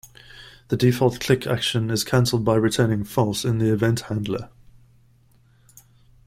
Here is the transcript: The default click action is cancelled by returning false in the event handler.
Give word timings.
The 0.69 0.77
default 0.77 1.19
click 1.19 1.45
action 1.45 1.91
is 1.91 2.03
cancelled 2.03 2.43
by 2.43 2.55
returning 2.55 3.03
false 3.03 3.45
in 3.45 3.59
the 3.59 3.71
event 3.71 3.99
handler. 4.09 4.49